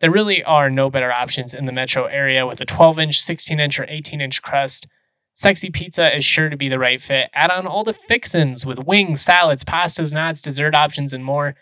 [0.00, 3.58] there really are no better options in the metro area with a 12 inch, 16
[3.58, 4.86] inch, or 18 inch crust.
[5.32, 7.30] Sexy Pizza is sure to be the right fit.
[7.34, 11.54] Add on all the fixins with wings, salads, pastas, nuts, dessert options, and more.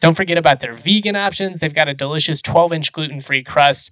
[0.00, 1.60] Don't forget about their vegan options.
[1.60, 3.90] They've got a delicious 12 inch gluten free crust.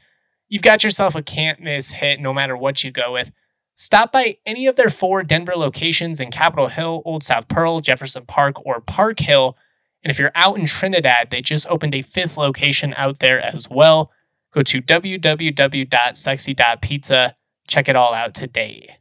[0.49, 3.31] You've got yourself a can't miss hit no matter what you go with.
[3.75, 8.25] Stop by any of their four Denver locations in Capitol Hill, Old South Pearl, Jefferson
[8.27, 9.57] Park, or Park Hill
[10.03, 13.69] and if you're out in Trinidad, they just opened a fifth location out there as
[13.69, 14.13] well.
[14.53, 17.37] Go to www.sexy.pizza.
[17.67, 18.97] Check it all out today.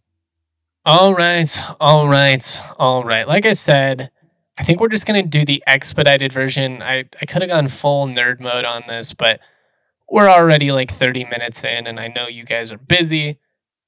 [0.86, 3.28] All right, all right, all right.
[3.28, 4.10] Like I said,
[4.58, 6.82] I think we're just going to do the expedited version.
[6.82, 9.40] I, I could have gone full nerd mode on this, but
[10.10, 13.40] we're already like 30 minutes in, and I know you guys are busy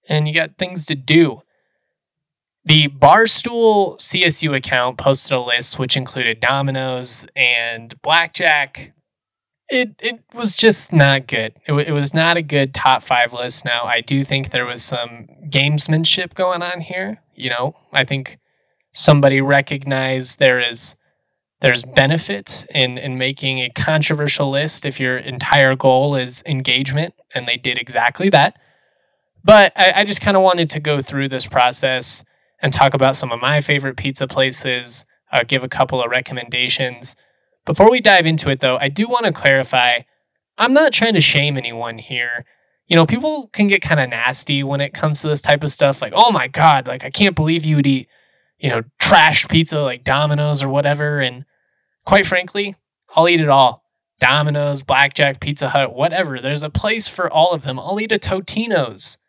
[0.07, 1.41] and you got things to do.
[2.65, 8.93] The Barstool CSU account posted a list which included Domino's and blackjack.
[9.69, 11.53] It it was just not good.
[11.67, 13.63] It, it was not a good top five list.
[13.63, 17.21] Now I do think there was some gamesmanship going on here.
[17.33, 18.39] You know, I think
[18.91, 20.95] somebody recognized there is
[21.61, 27.47] there's benefit in in making a controversial list if your entire goal is engagement, and
[27.47, 28.57] they did exactly that.
[29.43, 32.23] But I, I just kind of wanted to go through this process
[32.61, 37.15] and talk about some of my favorite pizza places, uh, give a couple of recommendations.
[37.65, 39.99] Before we dive into it, though, I do want to clarify
[40.57, 42.45] I'm not trying to shame anyone here.
[42.87, 45.71] You know, people can get kind of nasty when it comes to this type of
[45.71, 46.01] stuff.
[46.01, 48.09] Like, oh my God, like, I can't believe you would eat,
[48.57, 51.19] you know, trash pizza like Domino's or whatever.
[51.19, 51.45] And
[52.09, 52.75] quite frankly,
[53.15, 53.83] I'll eat it all.
[54.19, 56.39] Domino's, Blackjack, Pizza Hut, whatever.
[56.39, 57.79] There's a place for all of them.
[57.79, 59.19] I'll eat a Totino's.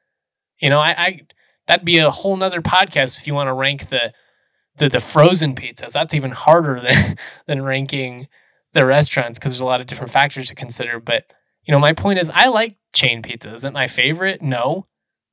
[0.62, 1.20] You know, I, I
[1.66, 4.14] that'd be a whole nother podcast if you want to rank the
[4.78, 5.92] the, the frozen pizzas.
[5.92, 8.28] That's even harder than than ranking
[8.72, 10.98] the restaurants because there's a lot of different factors to consider.
[10.98, 11.24] But
[11.64, 13.52] you know, my point is, I like chain pizza.
[13.52, 14.40] Is it my favorite?
[14.40, 14.86] No,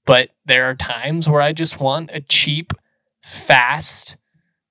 [0.06, 2.74] but there are times where I just want a cheap,
[3.24, 4.18] fast,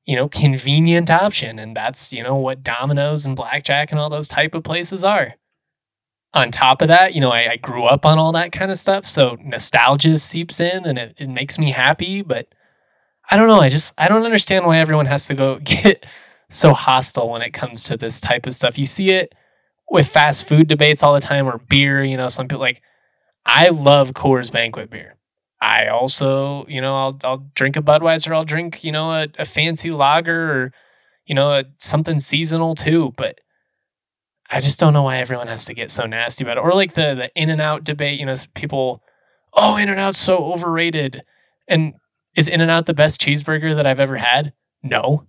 [0.07, 4.29] you know, convenient option, and that's you know what Domino's and Blackjack and all those
[4.29, 5.35] type of places are
[6.37, 8.77] on top of that, you know, I, I, grew up on all that kind of
[8.77, 9.07] stuff.
[9.07, 12.21] So nostalgia seeps in and it, it makes me happy.
[12.21, 12.49] But
[13.31, 13.61] I don't know.
[13.61, 16.05] I just, I don't understand why everyone has to go get
[16.51, 18.79] so hostile when it comes to this type of stuff.
[18.79, 19.35] You see it
[19.91, 22.05] with fast food debates all the time or beer.
[22.05, 22.83] You know, some people like,
[23.47, 25.16] I love Coors Banquet beer.
[25.61, 28.35] I also, you know, I'll, I'll drink a Budweiser.
[28.35, 30.73] I'll drink, you know, a, a fancy lager or,
[31.25, 33.15] you know, a, something seasonal too.
[33.17, 33.41] But
[34.51, 36.61] I just don't know why everyone has to get so nasty about it.
[36.61, 39.03] Or like the the In and Out debate, you know, people,
[39.55, 41.23] oh, In and Out's so overrated.
[41.67, 41.95] And
[42.37, 44.53] is In and Out the best cheeseburger that I've ever had?
[44.83, 45.27] No.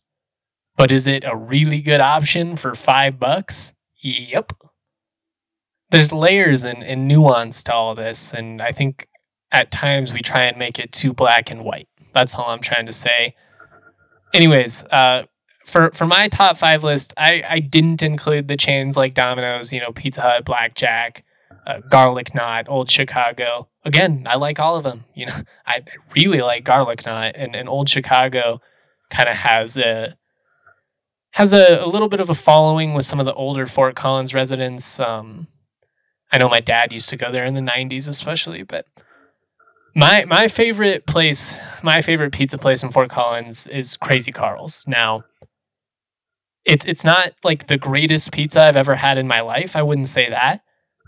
[0.76, 3.74] But is it a really good option for five bucks?
[4.02, 4.54] Yep.
[5.90, 8.34] There's layers and, and nuance to all this.
[8.34, 9.08] And I think
[9.52, 11.88] at times we try and make it too black and white.
[12.14, 13.36] That's all I'm trying to say.
[14.34, 15.24] Anyways, uh,
[15.66, 19.80] for for my top five list, I I didn't include the chains like Domino's, you
[19.80, 21.24] know, Pizza Hut, Blackjack,
[21.68, 23.68] uh, Garlic Knot, Old Chicago.
[23.84, 25.04] Again, I like all of them.
[25.14, 25.84] You know, I
[26.16, 28.62] really like Garlic Knot, and, and Old Chicago
[29.10, 30.18] kind of has a
[31.32, 34.34] has a, a, little bit of a following with some of the older Fort Collins
[34.34, 35.00] residents.
[35.00, 35.48] Um,
[36.32, 38.86] I know my dad used to go there in the '90s, especially, but
[39.98, 44.86] my my favorite place, my favorite pizza place in Fort Collins is Crazy Carl's.
[44.88, 45.24] Now,
[46.66, 49.76] it's it's not like the greatest pizza I've ever had in my life.
[49.76, 50.62] I wouldn't say that,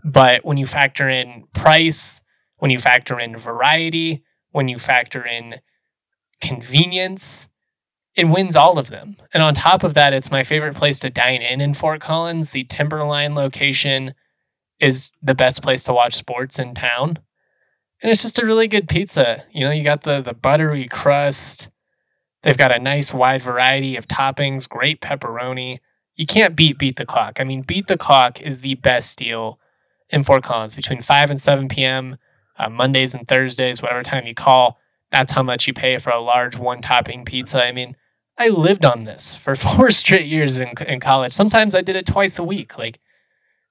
[0.04, 2.21] but when you factor in price,
[2.58, 5.58] when you factor in variety, when you factor in
[6.41, 7.47] convenience,
[8.15, 9.17] it wins all of them.
[9.36, 12.52] And on top of that, it's my favorite place to dine in in Fort Collins.
[12.52, 14.15] The Timberline location
[14.80, 17.19] is the best place to watch sports in town.
[18.02, 19.44] And it's just a really good pizza.
[19.52, 21.70] You know, you got the the buttery crust.
[22.44, 25.80] They've got a nice wide variety of toppings, great pepperoni.
[26.16, 27.40] You can't beat Beat the Clock.
[27.40, 29.60] I mean, Beat the Clock is the best deal
[30.10, 32.18] in Fort Collins between 5 and 7 p.m.,
[32.58, 34.80] uh, Mondays and Thursdays, whatever time you call.
[35.12, 37.64] That's how much you pay for a large one topping pizza.
[37.64, 37.96] I mean,
[38.38, 41.32] I lived on this for four straight years in, in college.
[41.32, 42.78] Sometimes I did it twice a week.
[42.78, 43.00] Like,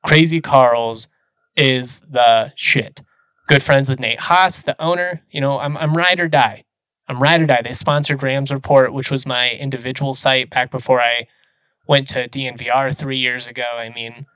[0.05, 1.09] Crazy Carl's
[1.57, 3.03] is the shit.
[3.49, 5.23] Good friends with Nate Haas, the owner.
[5.31, 6.65] You know, I'm, I'm ride or die.
[7.09, 7.63] I'm ride or die.
[7.65, 11.27] They sponsored Rams Report, which was my individual site back before I
[11.87, 13.65] went to DNVR three years ago.
[13.75, 14.27] I mean,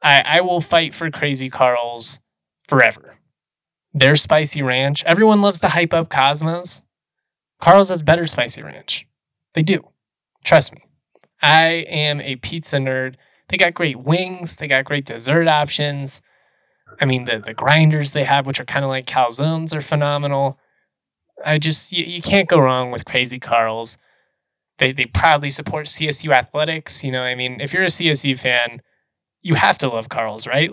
[0.00, 2.20] I, I will fight for Crazy Carl's
[2.68, 3.16] forever.
[3.92, 5.02] Their spicy ranch.
[5.04, 6.84] Everyone loves to hype up Cosmos.
[7.60, 9.08] Carl's has better spicy ranch.
[9.54, 9.88] They do.
[10.44, 10.84] Trust me.
[11.42, 13.16] I am a pizza nerd.
[13.48, 14.54] They got great wings.
[14.54, 16.22] They got great dessert options.
[17.00, 20.58] I mean, the, the grinders they have, which are kind of like calzones, are phenomenal.
[21.44, 23.98] I just, you, you can't go wrong with Crazy Carl's.
[24.78, 27.04] They, they proudly support CSU athletics.
[27.04, 28.80] You know, I mean, if you're a CSU fan,
[29.42, 30.70] you have to love Carl's, right?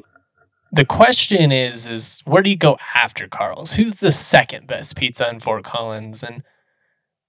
[0.71, 3.73] The question is, is where do you go after Carl's?
[3.73, 6.21] Who's the second best pizza in Fort Collins?
[6.21, 6.43] And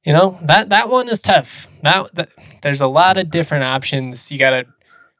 [0.04, 1.68] you know that that one is tough.
[1.82, 2.28] That, that
[2.62, 4.30] there's a lot of different options.
[4.30, 4.66] You got to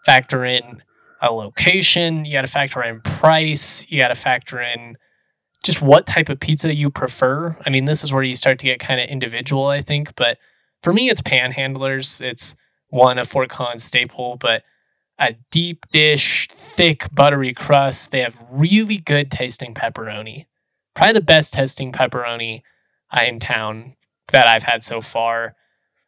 [0.05, 0.83] factor in
[1.21, 2.25] a location.
[2.25, 3.87] You got to factor in price.
[3.89, 4.97] You got to factor in
[5.63, 7.57] just what type of pizza you prefer.
[7.65, 10.15] I mean, this is where you start to get kind of individual, I think.
[10.17, 10.39] But
[10.83, 12.21] for me, it's Panhandlers.
[12.21, 12.57] It's
[12.89, 14.63] one a Fort Collins staple, but
[15.19, 18.11] a deep dish, thick, buttery crust.
[18.11, 20.47] They have really good tasting pepperoni.
[20.95, 22.63] Probably the best tasting pepperoni
[23.17, 23.97] uh, in town
[24.33, 25.55] that I've had so far.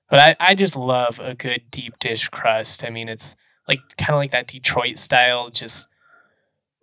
[0.08, 2.84] But I, I just love a good deep dish crust.
[2.84, 3.36] I mean, it's
[3.68, 5.88] like kind of like that Detroit style, just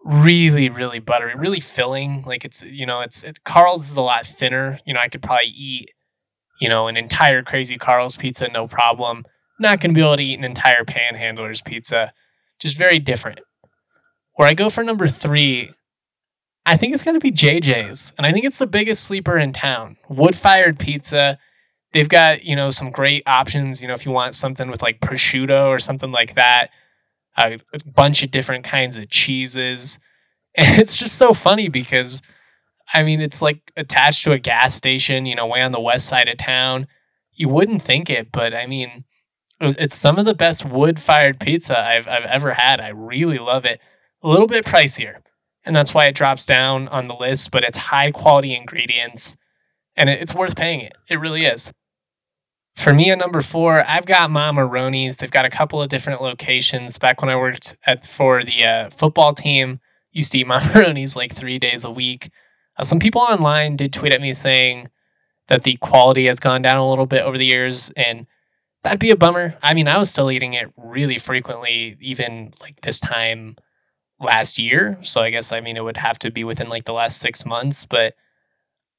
[0.04, 2.24] really, really buttery, really filling.
[2.24, 4.80] Like it's, you know, it's, it, Carl's is a lot thinner.
[4.86, 5.92] You know, I could probably eat,
[6.60, 9.26] you know, an entire Crazy Carl's pizza, no problem.
[9.60, 12.14] Not to be able to eat an entire Panhandler's pizza.
[12.60, 13.40] Just very different.
[14.36, 15.72] Where I go for number three,
[16.66, 18.14] I think it's to be JJ's.
[18.18, 19.98] And I think it's the biggest sleeper in town.
[20.08, 21.38] Wood fired pizza
[21.94, 25.00] they've got you know some great options you know if you want something with like
[25.00, 26.70] prosciutto or something like that
[27.46, 30.00] a bunch of different kinds of cheeses.
[30.56, 32.24] And it's just so funny because
[32.92, 36.08] i mean it's like attached to a gas station you know way on the west
[36.08, 36.88] side of town.
[37.34, 39.06] You wouldn't think it but i mean
[39.62, 42.82] it's some of the best wood fired pizza I've, I've ever had.
[42.82, 43.80] I really love it.
[44.24, 45.18] A little bit pricier
[45.64, 49.38] and that's why it drops down on the list but it's high quality ingredients
[49.96, 50.98] and it's worth paying it.
[51.08, 51.72] It really is
[52.80, 55.18] for me at number four, I've got Mamaronis.
[55.18, 56.98] They've got a couple of different locations.
[56.98, 59.80] Back when I worked at for the uh, football team,
[60.12, 62.32] used to eat Mamaronis like three days a week.
[62.78, 64.90] Uh, some people online did tweet at me saying
[65.48, 68.26] that the quality has gone down a little bit over the years, and
[68.84, 69.56] that'd be a bummer.
[69.62, 73.58] I mean, I was still eating it really frequently, even like this time
[74.22, 74.98] last year.
[75.02, 77.46] So I guess I mean it would have to be within like the last six
[77.46, 78.16] months, but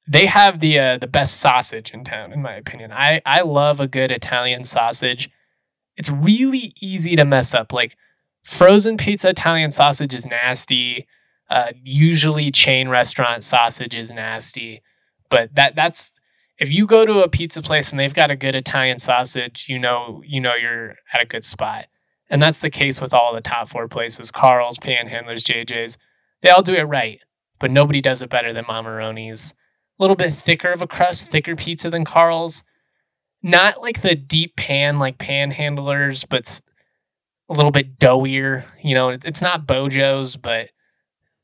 [0.07, 2.91] they have the uh, the best sausage in town, in my opinion.
[2.91, 5.29] I I love a good Italian sausage.
[5.95, 7.71] It's really easy to mess up.
[7.71, 7.97] Like
[8.43, 11.07] frozen pizza Italian sausage is nasty.
[11.49, 14.81] Uh, usually chain restaurant sausage is nasty,
[15.29, 16.13] but that that's
[16.57, 19.77] if you go to a pizza place and they've got a good Italian sausage, you
[19.77, 21.87] know you know you're at a good spot.
[22.29, 25.97] And that's the case with all the top four places: Carl's, Panhandlers, JJ's.
[26.41, 27.19] They all do it right,
[27.59, 29.53] but nobody does it better than Mamaronis
[30.01, 32.63] little bit thicker of a crust, thicker pizza than Carl's.
[33.43, 36.61] Not like the deep pan like panhandlers, but
[37.49, 38.65] a little bit doughier.
[38.83, 40.69] You know, it's not Beau Jo's, but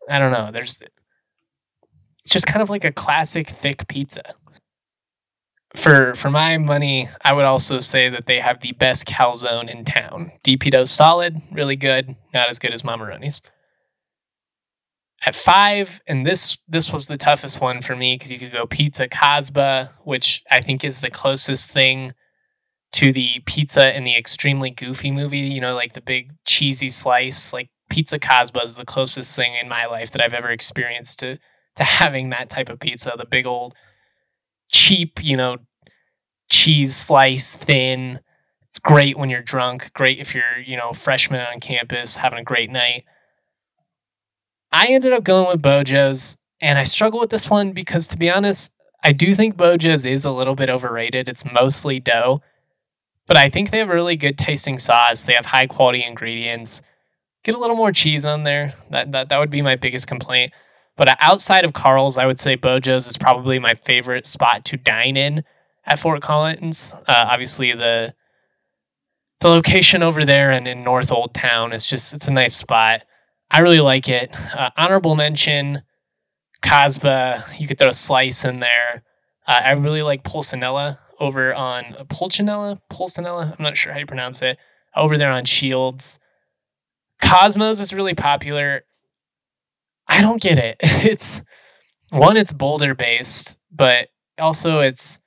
[0.10, 0.52] I don't know.
[0.52, 4.36] There's it's just kind of like a classic thick pizza.
[5.76, 9.86] For for my money, I would also say that they have the best calzone in
[9.86, 10.32] town.
[10.44, 13.42] DP Dough solid, really good, not as good as Mamaroni's.
[15.26, 18.68] At five, and this this was the toughest one for me because you could go
[18.68, 22.14] pizza Casbah, which I think is the closest thing
[22.94, 25.40] to the pizza in the extremely goofy movie.
[25.40, 27.52] You know, like the big cheesy slice.
[27.52, 31.38] Like pizza Casbah is the closest thing in my life that I've ever experienced to
[31.78, 33.14] to having that type of pizza.
[33.18, 33.74] The big old
[34.72, 35.58] cheap, you know,
[36.50, 38.20] cheese slice, thin.
[38.70, 39.92] It's great when you're drunk.
[39.94, 43.06] Great if you're, you know, freshman on campus having a great night.
[44.72, 48.18] I ended up going with Beau Jo's, and I struggle with this one because, to
[48.18, 51.30] be honest, I do think Beau Jo's is a little bit overrated.
[51.30, 52.42] It's mostly dough,
[53.28, 55.24] but I think they have really good tasting sauce.
[55.24, 56.82] They have high quality ingredients.
[57.44, 58.74] Get a little more cheese on there.
[58.90, 60.52] That that that would be my biggest complaint.
[60.98, 64.78] But outside of Carl's, I would say Beau Jo's is probably my favorite spot to
[64.78, 65.44] dine in
[65.86, 66.94] at Fort Collins.
[67.08, 68.14] Uh, obviously, the
[69.40, 73.04] the location over there and in North Old Town is just it's a nice spot.
[73.50, 74.36] I really like it.
[74.54, 75.84] Uh, honorable mention,
[76.62, 77.46] Casbah.
[77.58, 79.04] You could throw a slice in there.
[79.48, 82.80] Uh, I really like Pulcinella over on Pulcinella.
[82.92, 83.56] Pulcinella.
[83.58, 84.58] I'm not sure how you pronounce it.
[84.96, 86.20] Over there on Shields.
[87.22, 88.84] Cosmos is really popular.
[90.08, 90.78] I don't get it.
[90.84, 91.42] It's
[92.10, 94.08] one, it's Boulder based, but
[94.40, 95.20] also it's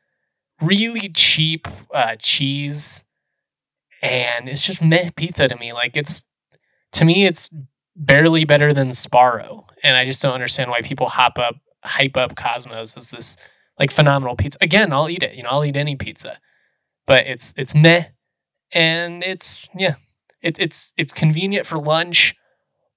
[0.63, 3.05] really cheap uh, cheese,
[4.03, 5.73] and it's just meh pizza to me.
[5.73, 6.25] Like it's
[6.93, 7.51] to me, it's
[8.01, 12.35] barely better than Sbarro, and I just don't understand why people hop up, hype up
[12.35, 13.37] Cosmos as this
[13.79, 14.59] like phenomenal pizza.
[14.61, 15.37] Again, I'll eat it.
[15.37, 16.39] You know, I'll eat any pizza,
[17.07, 18.07] but it's it's meh,
[18.73, 19.95] and it's yeah,
[20.43, 22.35] it, it's it's convenient for lunch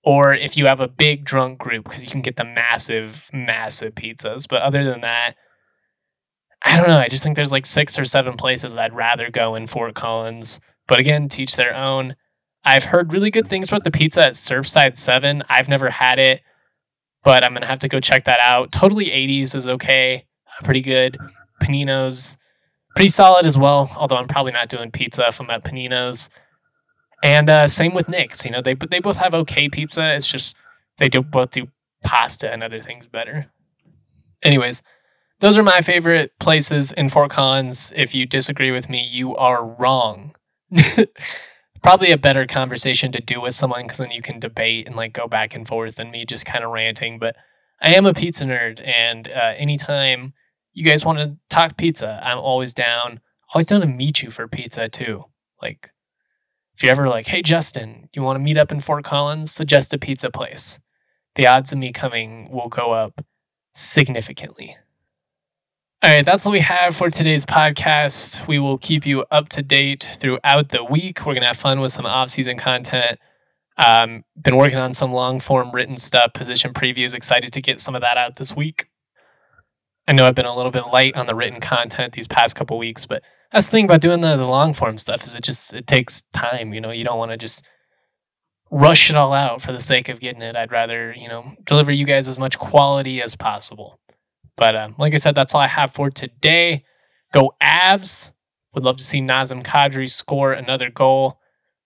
[0.04, 3.96] or if you have a big drunk group because you can get the massive massive
[3.96, 4.48] pizzas.
[4.48, 5.36] But other than that
[6.66, 6.98] i don't know.
[6.98, 10.60] I just think there's like six or seven places i'd rather go in fort collins.
[10.88, 12.16] But again teach their own
[12.66, 16.42] i've heard really good things about the pizza at surfside 7 i've never had it
[17.24, 20.26] but i'm gonna have to go check that out totally 80s is okay
[20.64, 21.18] pretty good
[21.62, 22.38] panino's
[22.96, 26.30] pretty solid as well although i'm probably not doing pizza if i'm at panino's
[27.24, 28.46] and uh, same with Nick's.
[28.46, 30.14] You know, they they both have okay pizza.
[30.14, 30.56] It's just
[30.98, 31.70] they do both do
[32.04, 33.50] pasta and other things better.
[34.44, 34.84] Anyways,
[35.40, 37.94] those are my favorite places in Fort Collins.
[37.96, 40.36] If you disagree with me, you are wrong.
[41.84, 45.14] Probably a better conversation to do with someone because then you can debate and like
[45.14, 47.20] go back and forth than me just kind of ranting.
[47.20, 47.36] But
[47.82, 50.34] I am a pizza nerd, and uh, anytime
[50.72, 53.20] you guys want to talk pizza, I'm always down.
[53.54, 55.26] Always down to meet you for pizza too.
[55.62, 55.92] Like
[56.76, 59.52] if you're ever like, hey, Justin, you want to meet up in Fort Collins?
[59.52, 60.80] Suggest a pizza place.
[61.36, 63.24] The odds of me coming will go up
[63.76, 64.78] significantly.
[66.04, 68.46] All right, that's what we have for today's podcast.
[68.46, 71.20] We will keep you up to date throughout the week.
[71.20, 73.20] We're going to have fun with some off season content.
[73.78, 77.14] Um, been working on some long form written stuff, position previews.
[77.14, 78.90] Excited to get some of that out this week.
[80.06, 82.78] I know I've been a little bit light on the written content these past couple
[82.78, 83.24] weeks, but
[83.54, 86.24] that's the thing about doing the, the long form stuff is it just it takes
[86.34, 87.64] time you know you don't want to just
[88.72, 91.92] rush it all out for the sake of getting it i'd rather you know deliver
[91.92, 94.00] you guys as much quality as possible
[94.58, 96.84] but um, like i said that's all i have for today
[97.34, 98.32] go avs
[98.74, 101.40] would love to see nazem kadri score another goal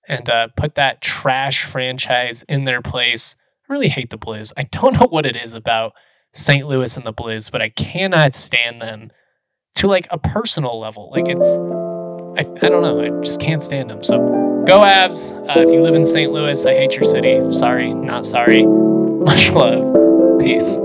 [0.09, 3.36] and uh, put that trash franchise in their place
[3.70, 5.93] i really hate the blues i don't know what it is about
[6.34, 9.11] st louis and the blues but i cannot stand them
[9.78, 11.09] to like a personal level.
[11.11, 11.55] Like it's,
[12.38, 14.03] I, I don't know, I just can't stand them.
[14.03, 14.18] So
[14.68, 15.34] go Avs.
[15.49, 16.32] Uh, if you live in St.
[16.32, 17.39] Louis, I hate your city.
[17.53, 18.65] Sorry, not sorry.
[18.65, 20.39] Much love.
[20.39, 20.78] Peace.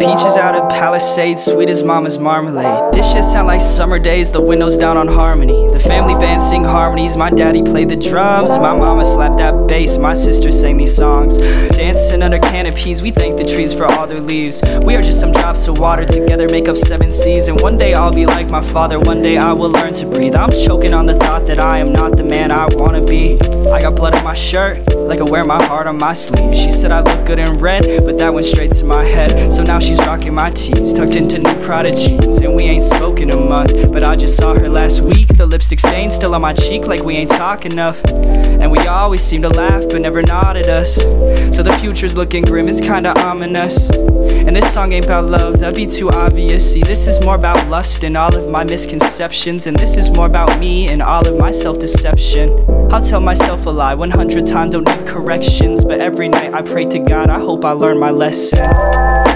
[0.00, 2.94] Peaches out of Palisades, sweet as mama's marmalade.
[2.94, 5.68] This shit sound like summer days, the windows down on harmony.
[5.68, 8.56] The family band sing harmonies, my daddy played the drums.
[8.56, 11.36] My mama slapped that bass, my sister sang these songs.
[11.68, 14.62] Dancing under canopies, we thank the trees for all their leaves.
[14.82, 17.48] We are just some drops of water, together make up seven seas.
[17.48, 20.34] And one day I'll be like my father, one day I will learn to breathe.
[20.34, 23.38] I'm choking on the thought that I am not the man I wanna be.
[23.70, 26.54] I got blood on my shirt, like I wear my heart on my sleeve.
[26.54, 29.52] She said I look good in red, but that went straight to my head.
[29.52, 32.40] So now she She's rocking my tees, tucked into new Prada jeans.
[32.42, 35.26] And we ain't spoken a month, but I just saw her last week.
[35.36, 38.00] The lipstick stain still on my cheek like we ain't talk enough.
[38.04, 40.94] And we always seem to laugh but never nod at us.
[40.94, 43.90] So the future's looking grim, it's kinda ominous.
[43.90, 46.72] And this song ain't about love, that'd be too obvious.
[46.72, 49.66] See, this is more about lust and all of my misconceptions.
[49.66, 52.64] And this is more about me and all of my self deception.
[52.92, 55.84] I'll tell myself a lie 100 times, don't need corrections.
[55.84, 59.29] But every night I pray to God, I hope I learn my lesson.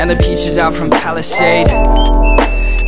[0.00, 2.19] And the peaches out from Palisade.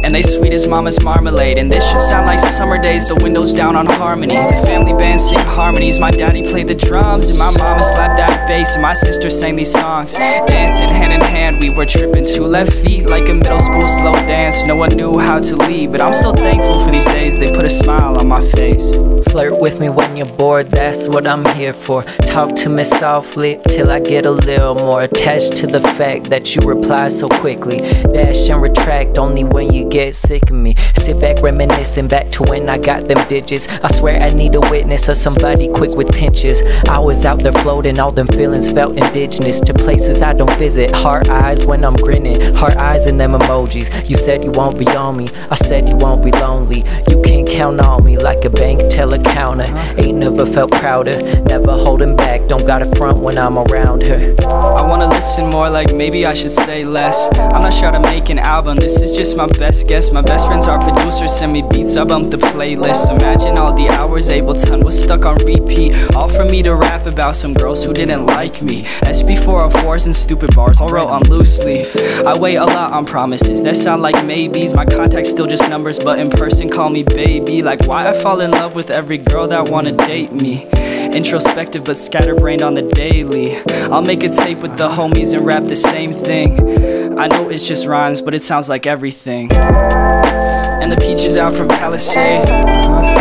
[0.04, 1.58] And they sweet as mama's marmalade.
[1.58, 4.34] And this should sound like summer days, the windows down on harmony.
[4.34, 8.46] The family band sing harmonies, my daddy played the drums, and my mama slapped that
[8.48, 10.14] bass, and my sister sang these songs.
[10.14, 14.14] Dancing hand in hand, we were tripping two left feet like a middle school slow
[14.26, 14.66] dance.
[14.66, 17.64] No one knew how to lead, but I'm still thankful for these days, they put
[17.64, 18.94] a smile on my face.
[19.30, 22.02] Flirt with me when you're bored, that's what I'm here for.
[22.26, 26.54] Talk to me softly till I get a little more attached to the fact that
[26.54, 27.80] you reply so quickly.
[28.12, 30.74] Dash and retract only when you get sick of me.
[30.96, 33.68] Sit back reminiscing back to when I got them digits.
[33.84, 36.62] I swear I need a witness or somebody quick with pinches.
[36.88, 40.90] I was out there floating, all them feelings felt indigenous to places I don't visit.
[40.92, 44.08] Heart eyes when I'm grinning, heart eyes in them emojis.
[44.08, 46.84] You said you won't be on me, I said you won't be lonely.
[47.10, 49.66] You can count on me like a bank teller counter.
[49.98, 52.48] Ain't never felt prouder, never holding back.
[52.48, 54.34] Don't got a front when I'm around her.
[54.42, 57.28] I wanna listen more, like maybe I should say less.
[57.38, 60.12] I'm not sure to make an album, this is just my best guess.
[60.12, 63.10] My best friends are producers, send me beats, I bump the playlist.
[63.10, 65.92] Imagine all the hours Ableton was stuck on repeat.
[66.14, 68.82] All for me to rap about some girls who didn't like me.
[68.82, 71.94] SB404s and stupid bars, all wrote on loose leaf.
[72.26, 74.74] I wait a lot on promises that sound like maybes.
[74.74, 77.62] My contacts still just numbers, but in person call me baby.
[77.62, 80.66] Like why I fall in love with every girl that wanna date me.
[81.12, 83.58] Introspective but scatterbrained on the daily.
[83.90, 87.01] I'll make a tape with the homies and rap the same thing.
[87.22, 89.52] I know it's just rhymes, but it sounds like everything.
[89.52, 92.50] And the peaches out from Palisade.
[92.50, 93.20] uh-huh.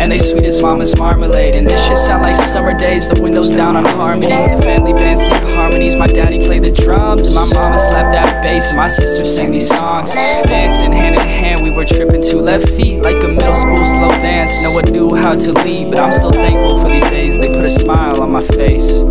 [0.00, 1.54] And they sweet as mama's marmalade.
[1.54, 4.30] And this shit sound like summer days, the windows down on harmony.
[4.56, 8.42] The family band sing harmonies, my daddy played the drums, and my mama slapped that
[8.42, 10.14] bass, and my sister sang these songs.
[10.14, 14.08] Dancing hand in hand, we were tripping two left feet like a middle school slow
[14.12, 14.62] dance.
[14.62, 17.66] No one knew how to lead, but I'm still thankful for these days, they put
[17.66, 19.02] a smile on my face.